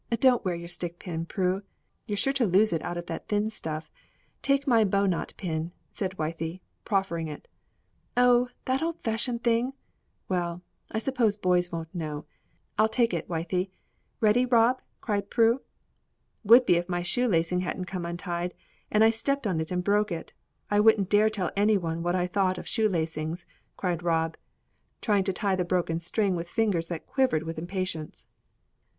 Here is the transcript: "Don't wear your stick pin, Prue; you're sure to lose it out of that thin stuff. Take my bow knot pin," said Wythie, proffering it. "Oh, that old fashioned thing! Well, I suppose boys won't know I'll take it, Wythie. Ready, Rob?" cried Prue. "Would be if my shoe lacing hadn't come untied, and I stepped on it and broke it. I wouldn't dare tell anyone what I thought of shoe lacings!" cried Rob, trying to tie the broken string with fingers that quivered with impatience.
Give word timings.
"Don't 0.19 0.43
wear 0.43 0.55
your 0.55 0.67
stick 0.67 0.97
pin, 0.97 1.27
Prue; 1.27 1.61
you're 2.07 2.17
sure 2.17 2.33
to 2.33 2.47
lose 2.47 2.73
it 2.73 2.81
out 2.81 2.97
of 2.97 3.05
that 3.05 3.27
thin 3.27 3.51
stuff. 3.51 3.91
Take 4.41 4.65
my 4.65 4.83
bow 4.83 5.05
knot 5.05 5.35
pin," 5.37 5.73
said 5.91 6.17
Wythie, 6.17 6.59
proffering 6.83 7.27
it. 7.27 7.47
"Oh, 8.17 8.49
that 8.65 8.81
old 8.81 8.99
fashioned 9.03 9.43
thing! 9.43 9.73
Well, 10.27 10.63
I 10.91 10.97
suppose 10.97 11.37
boys 11.37 11.71
won't 11.71 11.93
know 11.93 12.25
I'll 12.79 12.89
take 12.89 13.13
it, 13.13 13.27
Wythie. 13.29 13.69
Ready, 14.21 14.43
Rob?" 14.43 14.81
cried 15.01 15.29
Prue. 15.29 15.61
"Would 16.45 16.65
be 16.65 16.77
if 16.77 16.89
my 16.89 17.03
shoe 17.03 17.27
lacing 17.27 17.59
hadn't 17.59 17.85
come 17.85 18.03
untied, 18.03 18.55
and 18.89 19.03
I 19.03 19.11
stepped 19.11 19.45
on 19.45 19.59
it 19.59 19.69
and 19.69 19.83
broke 19.83 20.11
it. 20.11 20.33
I 20.71 20.79
wouldn't 20.79 21.11
dare 21.11 21.29
tell 21.29 21.51
anyone 21.55 22.01
what 22.01 22.15
I 22.15 22.25
thought 22.25 22.57
of 22.57 22.67
shoe 22.67 22.89
lacings!" 22.89 23.45
cried 23.77 24.01
Rob, 24.01 24.35
trying 24.99 25.25
to 25.25 25.31
tie 25.31 25.55
the 25.55 25.63
broken 25.63 25.99
string 25.99 26.35
with 26.35 26.49
fingers 26.49 26.87
that 26.87 27.05
quivered 27.05 27.43
with 27.43 27.59
impatience. 27.59 28.25